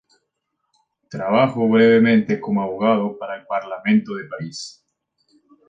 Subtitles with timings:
[1.11, 4.83] Trabajó brevemente como abogado para el Parlamento de París.